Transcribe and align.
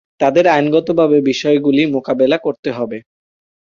তাদের 0.21 0.45
আইনগতভাবে 0.47 1.17
বিষয়গুলি 1.21 1.83
মোকাবেলা 1.95 2.37
করতে 2.37 2.69
হবে। 2.71 2.97